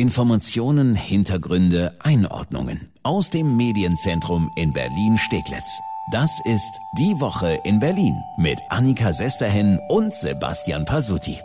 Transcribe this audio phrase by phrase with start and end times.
[0.00, 5.78] Informationen, Hintergründe, Einordnungen aus dem Medienzentrum in Berlin-Steglitz.
[6.10, 11.38] Das ist Die Woche in Berlin mit Annika Sesterhen und Sebastian Pasuti.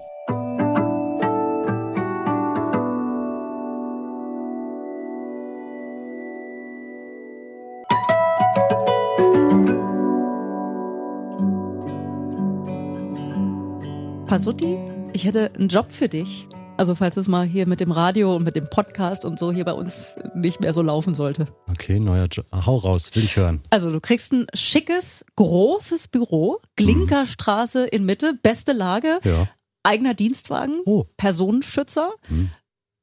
[14.28, 14.78] Pasuti,
[15.12, 16.48] ich hätte einen Job für dich.
[16.78, 19.64] Also falls es mal hier mit dem Radio und mit dem Podcast und so hier
[19.64, 21.48] bei uns nicht mehr so laufen sollte.
[21.70, 22.46] Okay, neuer Job.
[22.54, 23.62] Hau raus, will ich hören.
[23.70, 27.90] Also du kriegst ein schickes, großes Büro, Glinkerstraße mhm.
[27.92, 29.48] in Mitte, beste Lage, ja.
[29.84, 31.06] eigener Dienstwagen, oh.
[31.16, 32.12] Personenschützer.
[32.28, 32.52] Mhm.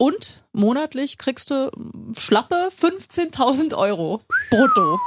[0.03, 1.71] Und monatlich kriegst du
[2.19, 4.21] schlappe 15.000 Euro
[4.51, 4.99] brutto.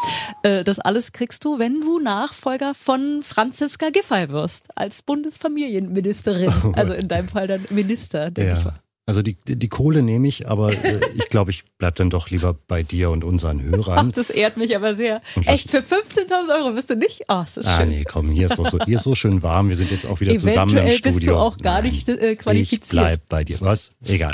[0.42, 6.54] Äh, das alles kriegst du, wenn du Nachfolger von Franziska Giffey wirst, als Bundesfamilienministerin.
[6.76, 8.58] Also in deinem Fall dann Minister, denke ja.
[8.58, 8.80] ich mal.
[9.08, 12.56] Also die, die Kohle nehme ich, aber äh, ich glaube, ich bleib dann doch lieber
[12.68, 14.08] bei dir und unseren Hörern.
[14.10, 15.22] Ach, das ehrt mich aber sehr.
[15.46, 17.22] Echt, für 15.000 Euro bist du nicht?
[17.28, 17.84] Oh, ist das ah, schön.
[17.84, 19.70] Ah, nee, komm, hier ist doch so, hier ist so schön warm.
[19.70, 21.20] Wir sind jetzt auch wieder Eventuell zusammen im Studio.
[21.20, 22.84] bist du auch gar Nein, nicht äh, qualifiziert.
[22.84, 23.62] Ich bleib bei dir.
[23.62, 23.92] Was?
[24.08, 24.34] Egal.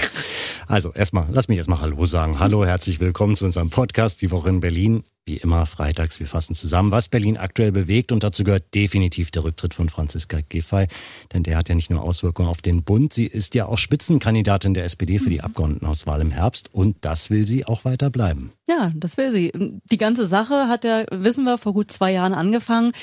[0.67, 2.39] Also erstmal, lass mich erstmal Hallo sagen.
[2.39, 5.03] Hallo, herzlich willkommen zu unserem Podcast Die Woche in Berlin.
[5.25, 9.43] Wie immer freitags, wir fassen zusammen, was Berlin aktuell bewegt und dazu gehört definitiv der
[9.43, 10.87] Rücktritt von Franziska Giffey,
[11.31, 14.73] denn der hat ja nicht nur Auswirkungen auf den Bund, sie ist ja auch Spitzenkandidatin
[14.73, 15.45] der SPD für die mhm.
[15.45, 18.51] Abgeordnetenhauswahl im Herbst und das will sie auch weiter bleiben.
[18.67, 19.51] Ja, das will sie.
[19.91, 22.93] Die ganze Sache hat ja, wissen wir, vor gut zwei Jahren angefangen.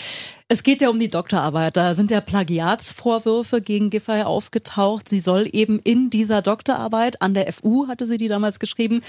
[0.51, 1.77] Es geht ja um die Doktorarbeit.
[1.77, 5.07] Da sind ja Plagiatsvorwürfe gegen Giffey aufgetaucht.
[5.07, 9.03] Sie soll eben in dieser Doktorarbeit, an der FU hatte sie die damals geschrieben,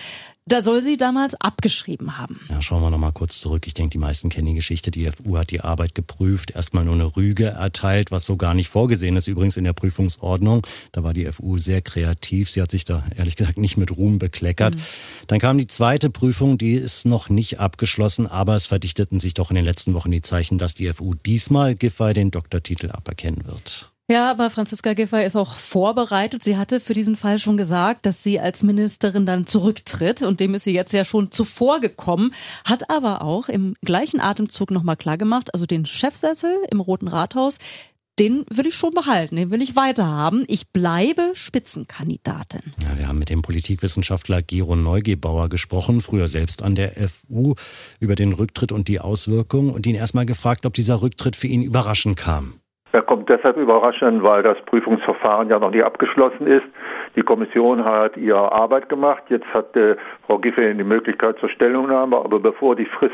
[0.50, 2.40] da soll sie damals abgeschrieben haben.
[2.50, 3.68] Ja, schauen wir noch mal kurz zurück.
[3.68, 4.90] Ich denke, die meisten kennen die Geschichte.
[4.90, 8.68] Die FU hat die Arbeit geprüft, erstmal nur eine Rüge erteilt, was so gar nicht
[8.68, 10.66] vorgesehen ist, übrigens in der Prüfungsordnung.
[10.92, 12.50] Da war die FU sehr kreativ.
[12.50, 14.76] Sie hat sich da ehrlich gesagt nicht mit Ruhm bekleckert.
[14.76, 14.82] Mhm.
[15.28, 19.52] Dann kam die zweite Prüfung, die ist noch nicht abgeschlossen, aber es verdichteten sich doch
[19.52, 23.92] in den letzten Wochen die Zeichen, dass die FU diesmal Giffey den Doktortitel aberkennen wird.
[24.10, 26.44] Ja, aber Franziska Giffey ist auch vorbereitet.
[26.44, 30.56] Sie hatte für diesen Fall schon gesagt, dass sie als Ministerin dann zurücktritt und dem
[30.56, 32.34] ist sie jetzt ja schon zuvor gekommen,
[32.66, 37.60] hat aber auch im gleichen Atemzug nochmal klargemacht, also den Chefsessel im Roten Rathaus,
[38.20, 40.44] den will ich schon behalten, den will ich weiterhaben.
[40.48, 42.74] Ich bleibe Spitzenkandidatin.
[42.84, 47.56] Ja, wir haben mit dem Politikwissenschaftler Gero Neugebauer gesprochen, früher selbst an der FU,
[48.00, 51.62] über den Rücktritt und die Auswirkungen und ihn erstmal gefragt, ob dieser Rücktritt für ihn
[51.62, 52.56] überraschend kam.
[52.92, 56.66] Er kommt deshalb überraschend, weil das Prüfungsverfahren ja noch nicht abgeschlossen ist.
[57.16, 59.24] Die Kommission hat ihre Arbeit gemacht.
[59.30, 59.96] Jetzt hat äh,
[60.28, 63.14] Frau Giffey die Möglichkeit zur Stellungnahme, aber bevor die Frist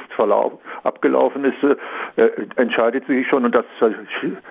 [0.83, 1.77] abgelaufen ist,
[2.15, 3.65] äh, entscheidet sie sich schon und das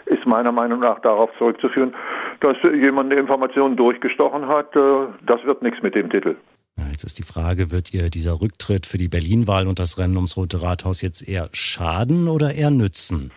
[0.07, 1.95] ist meiner Meinung nach darauf zurückzuführen,
[2.41, 4.75] dass jemand eine Information durchgestochen hat.
[4.77, 6.37] Äh, das wird nichts mit dem Titel.
[6.91, 10.37] Jetzt ist die Frage, wird ihr dieser Rücktritt für die Berlin-Wahl und das Rennen ums
[10.37, 13.31] Rote Rathaus jetzt eher schaden oder eher nützen?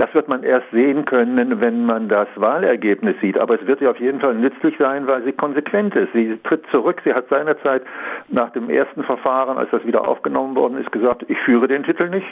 [0.00, 3.38] Das wird man erst sehen können, wenn man das Wahlergebnis sieht.
[3.38, 6.10] Aber es wird ihr auf jeden Fall nützlich sein, weil sie konsequent ist.
[6.14, 7.02] Sie tritt zurück.
[7.04, 7.82] Sie hat seinerzeit
[8.28, 12.08] nach dem ersten Verfahren, als das wieder aufgenommen worden ist, gesagt, ich führe den Titel
[12.08, 12.26] nicht.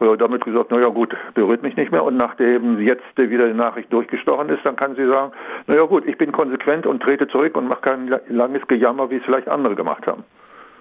[0.00, 2.02] Äh, damit gesagt, naja gut, berührt mich nicht mehr.
[2.02, 5.30] Und nachdem jetzt wieder die Nachricht durchgestochen ist, dann kann sie sagen,
[5.68, 9.24] naja gut, ich bin konsequent und trete zurück und mache kein langes Gejammer, wie es
[9.24, 10.24] vielleicht andere gemacht haben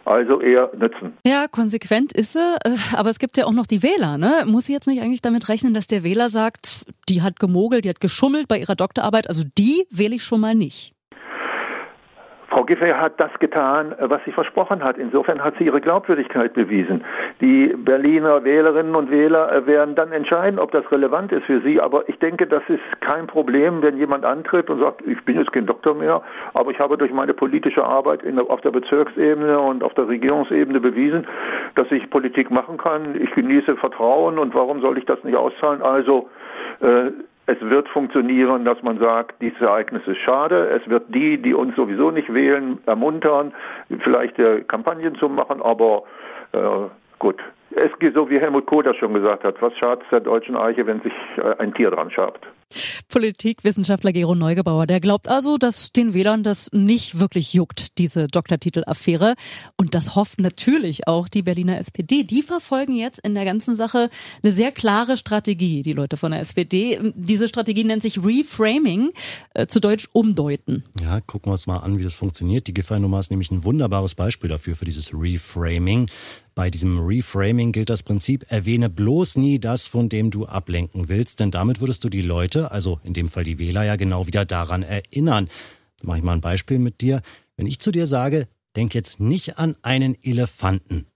[0.06, 1.18] also eher nützen.
[1.26, 4.18] Ja, konsequent ist sie, äh, aber es gibt ja auch noch die Wähler.
[4.18, 4.46] Ne?
[4.46, 7.90] Muss sie jetzt nicht eigentlich damit rechnen, dass der Wähler sagt, die hat gemogelt, die
[7.90, 10.95] hat geschummelt bei ihrer Doktorarbeit, also die wähle ich schon mal nicht?
[12.56, 14.98] Frau Giffey hat das getan, was sie versprochen hat.
[14.98, 17.04] Insofern hat sie ihre Glaubwürdigkeit bewiesen.
[17.42, 21.82] Die Berliner Wählerinnen und Wähler äh, werden dann entscheiden, ob das relevant ist für sie.
[21.82, 25.52] Aber ich denke, das ist kein Problem, wenn jemand antritt und sagt, ich bin jetzt
[25.52, 26.22] kein Doktor mehr,
[26.54, 30.80] aber ich habe durch meine politische Arbeit in, auf der Bezirksebene und auf der Regierungsebene
[30.80, 31.28] bewiesen,
[31.76, 33.22] dass ich Politik machen kann.
[33.22, 35.82] Ich genieße Vertrauen und warum soll ich das nicht auszahlen?
[35.82, 36.30] Also
[36.80, 37.12] äh,
[37.48, 40.70] es wird funktionieren, dass man sagt, dieses Ereignis ist schade.
[40.70, 43.54] Es wird die, die uns sowieso nicht wählen, ermuntern,
[44.00, 46.04] vielleicht äh, Kampagnen zu machen, aber
[46.54, 46.60] äh,
[47.20, 47.40] gut.
[47.72, 49.62] Es geht so, wie Helmut Kohl das schon gesagt hat.
[49.62, 52.46] Was schadet der deutschen Eiche, wenn sich äh, ein Tier dran schabt?
[53.16, 59.36] Politikwissenschaftler Gero Neugebauer, der glaubt also, dass den Wählern das nicht wirklich juckt, diese Doktortitelaffäre.
[59.78, 62.24] Und das hofft natürlich auch die Berliner SPD.
[62.24, 64.10] Die verfolgen jetzt in der ganzen Sache
[64.44, 67.00] eine sehr klare Strategie, die Leute von der SPD.
[67.16, 69.12] Diese Strategie nennt sich Reframing,
[69.54, 70.84] äh, zu Deutsch umdeuten.
[71.02, 72.68] Ja, gucken wir uns mal an, wie das funktioniert.
[72.68, 76.10] Die Giffey-Nummer ist nämlich ein wunderbares Beispiel dafür, für dieses Reframing.
[76.56, 81.42] Bei diesem Reframing gilt das Prinzip, erwähne bloß nie das, von dem du ablenken willst,
[81.42, 84.46] denn damit würdest du die Leute, also in dem Fall die Wähler, ja genau wieder
[84.46, 85.50] daran erinnern.
[86.00, 87.22] Da mache ich mal ein Beispiel mit dir.
[87.58, 88.48] Wenn ich zu dir sage,
[88.78, 91.08] denk jetzt nicht an einen Elefanten.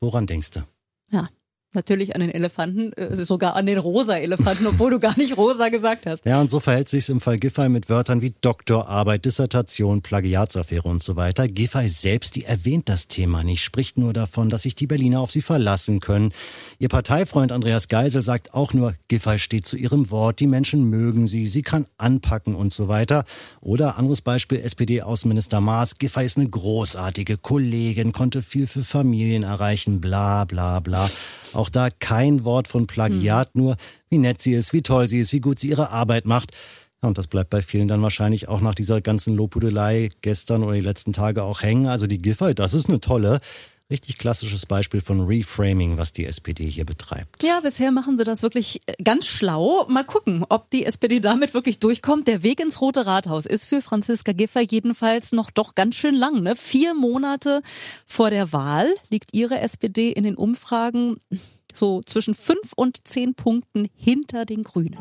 [0.00, 0.60] Woran denkst du?
[1.12, 1.28] Ja,
[1.74, 5.70] Natürlich an den Elefanten, äh, sogar an den rosa Elefanten, obwohl du gar nicht rosa
[5.70, 6.26] gesagt hast.
[6.26, 11.02] Ja, und so verhält sich im Fall Giffey mit Wörtern wie Doktorarbeit, Dissertation, Plagiatsaffäre und
[11.02, 11.48] so weiter.
[11.48, 15.30] Giffey selbst, die erwähnt das Thema nicht, spricht nur davon, dass sich die Berliner auf
[15.30, 16.34] sie verlassen können.
[16.78, 21.26] Ihr Parteifreund Andreas Geisel sagt auch nur, Giffey steht zu ihrem Wort, die Menschen mögen
[21.26, 23.24] sie, sie kann anpacken und so weiter.
[23.62, 30.02] Oder anderes Beispiel, SPD-Außenminister Maas, Giffey ist eine großartige Kollegin, konnte viel für Familien erreichen,
[30.02, 31.08] bla bla bla.
[31.70, 33.62] Da kein Wort von Plagiat, mhm.
[33.62, 33.76] nur
[34.08, 36.52] wie nett sie ist, wie toll sie ist, wie gut sie ihre Arbeit macht.
[37.00, 40.80] Und das bleibt bei vielen dann wahrscheinlich auch nach dieser ganzen Lobhudelei gestern oder die
[40.80, 41.88] letzten Tage auch hängen.
[41.88, 43.40] Also die Giffey, das ist eine tolle.
[43.90, 47.42] Richtig klassisches Beispiel von Reframing, was die SPD hier betreibt.
[47.42, 49.86] Ja, bisher machen sie das wirklich äh, ganz schlau.
[49.88, 52.26] Mal gucken, ob die SPD damit wirklich durchkommt.
[52.26, 56.42] Der Weg ins Rote Rathaus ist für Franziska Giffer jedenfalls noch doch ganz schön lang.
[56.42, 56.56] Ne?
[56.56, 57.62] Vier Monate
[58.06, 61.16] vor der Wahl liegt ihre SPD in den Umfragen
[61.74, 64.98] so zwischen fünf und zehn Punkten hinter den Grünen.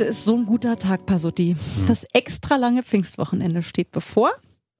[0.00, 1.56] Heute ist so ein guter Tag, Pasutti.
[1.76, 1.86] Hm.
[1.86, 4.30] Das extra lange Pfingstwochenende steht bevor.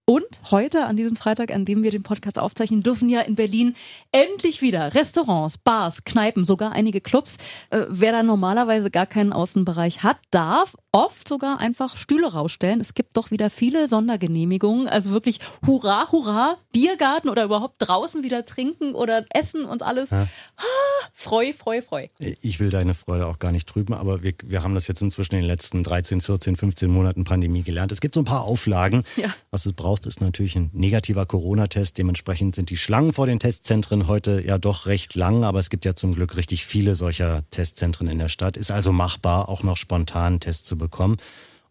[0.07, 3.75] Und heute, an diesem Freitag, an dem wir den Podcast aufzeichnen, dürfen ja in Berlin
[4.13, 7.37] endlich wieder Restaurants, Bars, Kneipen, sogar einige Clubs.
[7.69, 12.81] Äh, wer da normalerweise gar keinen Außenbereich hat, darf oft sogar einfach Stühle rausstellen.
[12.81, 14.89] Es gibt doch wieder viele Sondergenehmigungen.
[14.89, 20.11] Also wirklich hurra, hurra, Biergarten oder überhaupt draußen wieder trinken oder essen und alles.
[20.11, 20.27] Ja.
[20.57, 22.09] Ah, freu, freu, freu.
[22.19, 25.35] Ich will deine Freude auch gar nicht trüben, aber wir, wir haben das jetzt inzwischen
[25.35, 27.93] in den letzten 13, 14, 15 Monaten Pandemie gelernt.
[27.93, 29.05] Es gibt so ein paar Auflagen.
[29.17, 29.29] Ja.
[29.51, 31.99] Was es braucht, ist natürlich ein negativer Corona-Test.
[31.99, 35.85] Dementsprechend sind die Schlangen vor den Testzentren heute ja doch recht lang, aber es gibt
[35.85, 38.57] ja zum Glück richtig viele solcher Testzentren in der Stadt.
[38.57, 41.19] Ist also machbar, auch noch spontan Tests zu bekommen.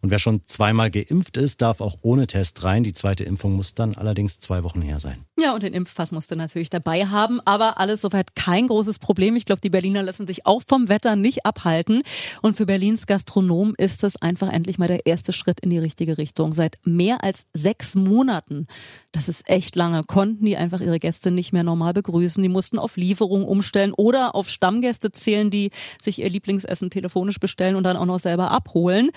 [0.02, 2.84] Und wer schon zweimal geimpft ist, darf auch ohne Test rein.
[2.84, 5.26] Die zweite Impfung muss dann allerdings zwei Wochen her sein.
[5.38, 9.36] Ja, und den Impfpass musste natürlich dabei haben, aber alles soweit kein großes Problem.
[9.36, 12.02] Ich glaube, die Berliner lassen sich auch vom Wetter nicht abhalten.
[12.40, 16.16] Und für Berlins Gastronom ist es einfach endlich mal der erste Schritt in die richtige
[16.16, 16.52] Richtung.
[16.52, 18.66] Seit mehr als sechs Monaten,
[19.12, 22.42] das ist echt lange, konnten die einfach ihre Gäste nicht mehr normal begrüßen.
[22.42, 25.70] Die mussten auf Lieferung umstellen oder auf Stammgäste zählen, die
[26.00, 29.10] sich ihr Lieblingsessen telefonisch bestellen und dann auch noch selber abholen.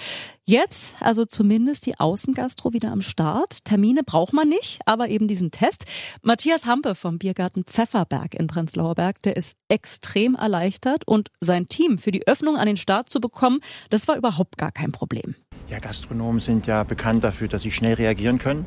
[0.45, 3.65] Jetzt also zumindest die Außengastro wieder am Start.
[3.65, 5.85] Termine braucht man nicht, aber eben diesen Test.
[6.21, 11.97] Matthias Hampe vom Biergarten Pfefferberg in Prenzlauer Berg, der ist extrem erleichtert und sein Team
[11.97, 13.59] für die Öffnung an den Start zu bekommen,
[13.89, 15.35] das war überhaupt gar kein Problem.
[15.69, 18.65] Ja, Gastronomen sind ja bekannt dafür, dass sie schnell reagieren können.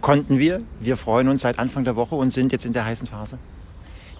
[0.00, 0.62] Konnten wir.
[0.80, 3.38] Wir freuen uns seit Anfang der Woche und sind jetzt in der heißen Phase.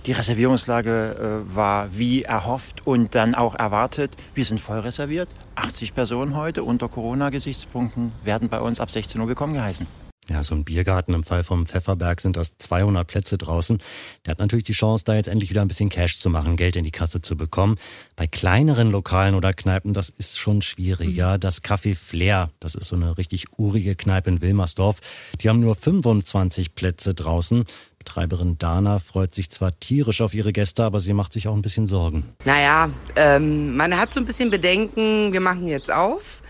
[0.06, 4.12] Die Reservierungslage äh, war wie erhofft und dann auch erwartet.
[4.34, 5.28] Wir sind voll reserviert.
[5.56, 9.86] 80 Personen heute unter Corona-Gesichtspunkten werden bei uns ab 16 Uhr willkommen geheißen.
[10.30, 13.78] Ja, so ein Biergarten im Fall vom Pfefferberg sind das 200 Plätze draußen.
[14.24, 16.76] Der hat natürlich die Chance, da jetzt endlich wieder ein bisschen Cash zu machen, Geld
[16.76, 17.76] in die Kasse zu bekommen.
[18.16, 21.36] Bei kleineren Lokalen oder Kneipen, das ist schon schwieriger.
[21.36, 21.40] Mhm.
[21.40, 25.00] Das Café Flair, das ist so eine richtig urige Kneipe in Wilmersdorf.
[25.42, 27.64] Die haben nur 25 Plätze draußen.
[28.04, 31.62] Betreiberin Dana freut sich zwar tierisch auf ihre Gäste, aber sie macht sich auch ein
[31.62, 32.24] bisschen Sorgen.
[32.44, 36.42] Naja, ähm, man hat so ein bisschen Bedenken, wir machen jetzt auf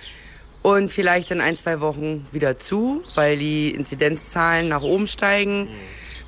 [0.62, 5.68] und vielleicht in ein, zwei Wochen wieder zu, weil die Inzidenzzahlen nach oben steigen.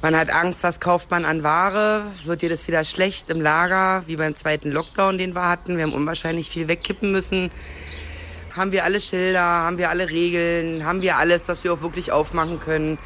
[0.00, 2.04] Man hat Angst, was kauft man an Ware?
[2.24, 5.76] Wird dir das wieder schlecht im Lager, wie beim zweiten Lockdown, den wir hatten?
[5.76, 7.50] Wir haben unwahrscheinlich viel wegkippen müssen.
[8.54, 9.40] Haben wir alle Schilder?
[9.40, 10.84] Haben wir alle Regeln?
[10.84, 12.98] Haben wir alles, dass wir auch wirklich aufmachen können?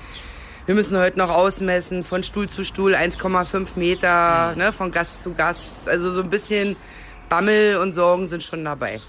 [0.70, 5.34] Wir müssen heute noch ausmessen von Stuhl zu Stuhl 1,5 Meter, ne, von Gast zu
[5.34, 5.88] Gast.
[5.88, 6.76] Also so ein bisschen
[7.28, 9.00] Bammel und Sorgen sind schon dabei.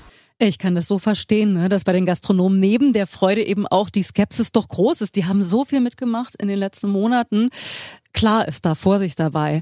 [0.47, 3.91] Ich kann das so verstehen, ne, dass bei den Gastronomen neben der Freude eben auch
[3.91, 5.15] die Skepsis doch groß ist.
[5.15, 7.49] Die haben so viel mitgemacht in den letzten Monaten.
[8.13, 9.61] Klar ist da Vorsicht dabei.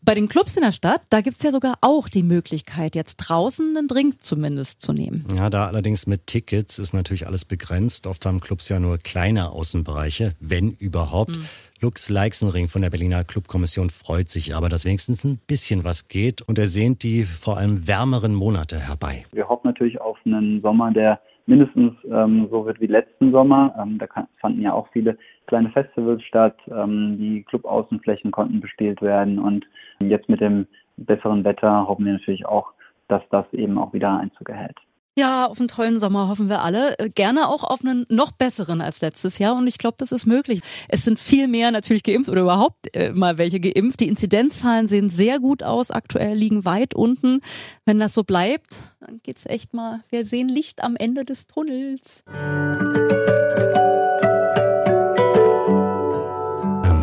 [0.00, 3.76] Bei den Clubs in der Stadt, da gibt's ja sogar auch die Möglichkeit, jetzt draußen
[3.76, 5.26] einen Drink zumindest zu nehmen.
[5.36, 8.06] Ja, da allerdings mit Tickets ist natürlich alles begrenzt.
[8.06, 11.36] Oft haben Clubs ja nur kleine Außenbereiche, wenn überhaupt.
[11.36, 11.48] Mhm.
[11.84, 16.40] Lux Leixenring von der Berliner Clubkommission freut sich aber, dass wenigstens ein bisschen was geht
[16.40, 19.26] und er sehnt die vor allem wärmeren Monate herbei.
[19.32, 23.74] Wir hoffen natürlich auf einen Sommer, der mindestens ähm, so wird wie letzten Sommer.
[23.78, 26.56] Ähm, da kann, fanden ja auch viele kleine Festivals statt.
[26.68, 29.66] Ähm, die Clubaußenflächen konnten bespielt werden und
[30.00, 32.72] jetzt mit dem besseren Wetter hoffen wir natürlich auch,
[33.08, 34.78] dass das eben auch wieder Einzug erhält.
[35.16, 36.98] Ja, auf einen tollen Sommer hoffen wir alle.
[36.98, 39.54] Äh, gerne auch auf einen noch besseren als letztes Jahr.
[39.54, 40.60] Und ich glaube, das ist möglich.
[40.88, 44.00] Es sind viel mehr natürlich geimpft oder überhaupt äh, mal welche geimpft.
[44.00, 45.92] Die Inzidenzzahlen sehen sehr gut aus.
[45.92, 47.42] Aktuell liegen weit unten.
[47.84, 50.02] Wenn das so bleibt, dann geht's echt mal.
[50.10, 52.24] Wir sehen Licht am Ende des Tunnels.
[52.34, 53.04] Ähm,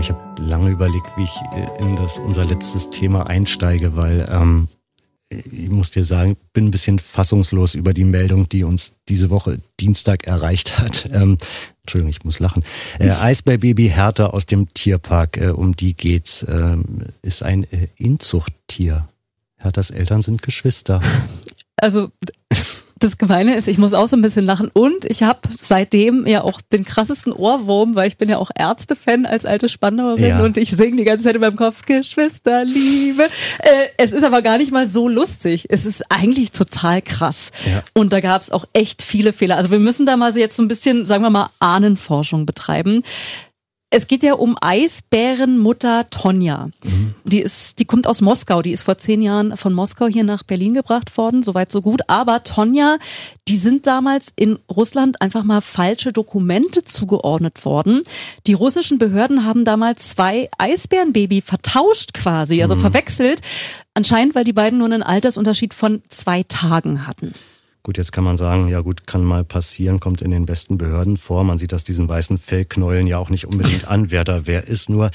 [0.02, 4.68] ich habe lange überlegt, wie ich äh, in das unser letztes Thema einsteige, weil ähm
[5.32, 9.60] ich muss dir sagen, bin ein bisschen fassungslos über die Meldung, die uns diese Woche
[9.80, 11.10] Dienstag erreicht hat.
[11.22, 11.38] Ähm,
[11.82, 12.64] Entschuldigung, ich muss lachen.
[13.00, 16.78] Äh, Eisbärbaby Hertha aus dem Tierpark, äh, um die geht's, äh,
[17.22, 19.10] ist ein äh, Inzuchttier.
[19.58, 21.02] Herthas Eltern sind Geschwister.
[21.76, 22.12] Also
[23.04, 26.44] das Gemeine ist, ich muss auch so ein bisschen lachen und ich habe seitdem ja
[26.44, 30.44] auch den krassesten Ohrwurm, weil ich bin ja auch Ärzte-Fan als alte Spandauerin ja.
[30.44, 33.24] und ich singe die ganze Zeit in meinem Kopf Geschwisterliebe.
[33.24, 35.66] Äh, es ist aber gar nicht mal so lustig.
[35.70, 37.52] Es ist eigentlich total krass.
[37.66, 37.84] Ja.
[37.94, 39.58] Und da gab es auch echt viele Fehler.
[39.58, 43.04] Also wir müssen da mal jetzt so ein bisschen, sagen wir mal, Ahnenforschung betreiben.
[43.94, 46.70] Es geht ja um Eisbärenmutter Tonja.
[46.82, 47.14] Mhm.
[47.26, 48.62] Die ist, die kommt aus Moskau.
[48.62, 51.44] Die ist vor zehn Jahren von Moskau hier nach Berlin gebracht worden.
[51.44, 52.02] Soweit so gut.
[52.08, 53.00] Aber Tonja,
[53.50, 58.04] die sind damals in Russland einfach mal falsche Dokumente zugeordnet worden.
[58.48, 62.82] Die russischen Behörden haben damals zwei Eisbärenbaby vertauscht quasi, also mhm.
[62.82, 63.42] verwechselt.
[63.94, 67.34] Anscheinend, weil die beiden nur einen Altersunterschied von zwei Tagen hatten.
[67.84, 71.18] Gut, jetzt kann man sagen, ja gut, kann mal passieren, kommt in den besten Behörden
[71.18, 71.44] vor.
[71.44, 74.90] Man sieht das diesen weißen Fellknäueln ja auch nicht unbedingt an, wer da wer ist.
[74.90, 75.10] Nur,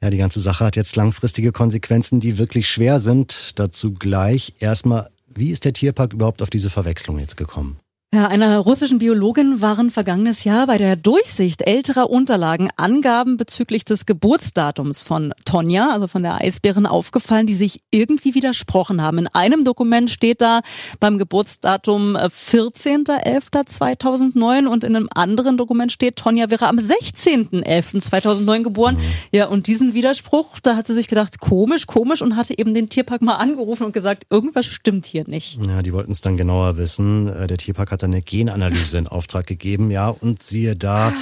[0.00, 3.58] ja, die ganze Sache hat jetzt langfristige Konsequenzen, die wirklich schwer sind.
[3.58, 7.78] Dazu gleich erstmal, wie ist der Tierpark überhaupt auf diese Verwechslung jetzt gekommen?
[8.14, 14.06] Ja, einer russischen Biologin waren vergangenes Jahr bei der Durchsicht älterer Unterlagen Angaben bezüglich des
[14.06, 19.18] Geburtsdatums von Tonja, also von der Eisbärin, aufgefallen, die sich irgendwie widersprochen haben.
[19.18, 20.60] In einem Dokument steht da
[21.00, 28.94] beim Geburtsdatum 14.11.2009 und in einem anderen Dokument steht, Tonja wäre am 16.11.2009 geboren.
[28.94, 29.00] Mhm.
[29.32, 32.88] Ja, und diesen Widerspruch, da hat sie sich gedacht, komisch, komisch und hatte eben den
[32.88, 35.58] Tierpark mal angerufen und gesagt, irgendwas stimmt hier nicht.
[35.66, 37.26] Ja, die wollten es dann genauer wissen.
[37.26, 41.12] Äh, der Tierpark hat eine Genanalyse in Auftrag gegeben, ja, und siehe da,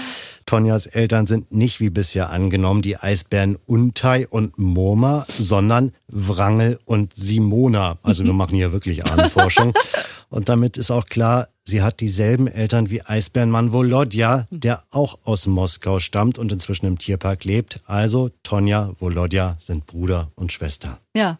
[0.46, 7.14] Tonjas Eltern sind nicht wie bisher angenommen die Eisbären Untai und Moma, sondern Wrangel und
[7.14, 7.98] Simona.
[8.02, 9.72] Also wir machen hier wirklich Ahnenforschung.
[10.28, 15.46] Und damit ist auch klar, sie hat dieselben Eltern wie Eisbärenmann Volodya, der auch aus
[15.46, 17.80] Moskau stammt und inzwischen im Tierpark lebt.
[17.84, 21.00] Also Tonja, Volodya sind Bruder und Schwester.
[21.14, 21.38] Ja,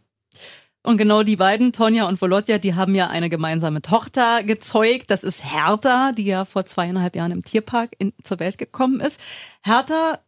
[0.82, 5.10] und genau die beiden, Tonja und Volodja, die haben ja eine gemeinsame Tochter gezeugt.
[5.10, 9.20] Das ist Hertha, die ja vor zweieinhalb Jahren im Tierpark in, zur Welt gekommen ist.
[9.62, 10.18] Hertha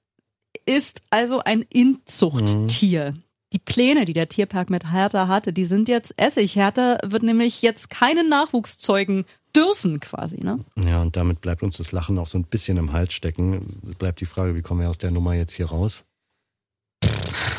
[0.64, 3.12] ist also ein Inzuchttier.
[3.12, 3.22] Mhm.
[3.52, 6.56] Die Pläne, die der Tierpark mit Hertha hatte, die sind jetzt Essig.
[6.56, 10.42] Hertha wird nämlich jetzt keinen Nachwuchs zeugen dürfen quasi.
[10.42, 10.60] Ne?
[10.76, 13.66] Ja, und damit bleibt uns das Lachen auch so ein bisschen im Hals stecken.
[13.98, 16.04] Bleibt die Frage, wie kommen wir aus der Nummer jetzt hier raus?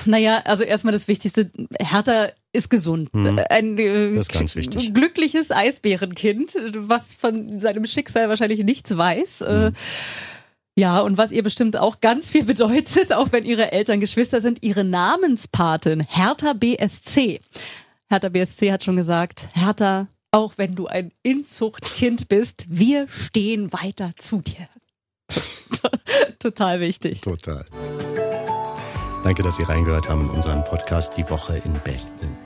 [0.06, 3.10] Naja, also erstmal das Wichtigste, Hertha ist gesund.
[3.14, 3.40] Hm.
[3.50, 4.94] Ein äh, das ist ganz wichtig.
[4.94, 9.42] glückliches Eisbärenkind, was von seinem Schicksal wahrscheinlich nichts weiß.
[9.42, 9.74] Äh, hm.
[10.78, 14.64] Ja, und was ihr bestimmt auch ganz viel bedeutet, auch wenn ihre Eltern Geschwister sind,
[14.64, 17.40] ihre Namenspatin, Hertha BSC.
[18.10, 24.12] Hertha BSC hat schon gesagt, Hertha, auch wenn du ein Inzuchtkind bist, wir stehen weiter
[24.16, 24.68] zu dir.
[26.40, 27.22] Total wichtig.
[27.22, 27.66] Total.
[29.26, 32.38] Danke, dass Sie reingehört haben in unseren Podcast Die Woche in Berlin.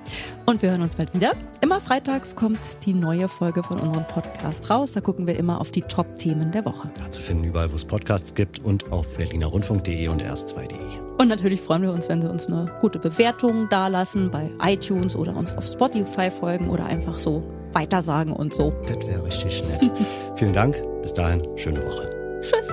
[0.45, 1.33] Und wir hören uns bald wieder.
[1.59, 4.93] Immer freitags kommt die neue Folge von unserem Podcast raus.
[4.93, 6.89] Da gucken wir immer auf die Top-Themen der Woche.
[6.97, 10.77] Ja, zu finden überall, wo es Podcasts gibt und auf berlinerrundfunk.de und erst2.de.
[11.17, 15.35] Und natürlich freuen wir uns, wenn Sie uns eine gute Bewertung dalassen bei iTunes oder
[15.35, 17.43] uns auf Spotify folgen oder einfach so
[17.73, 18.71] weitersagen und so.
[18.87, 19.91] Das wäre richtig nett.
[20.35, 20.81] Vielen Dank.
[21.01, 22.39] Bis dahin, schöne Woche.
[22.39, 22.69] Tschüss.